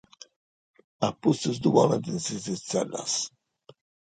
[1.07, 2.17] A pustis ddu ponent in
[2.53, 3.13] is tzellas.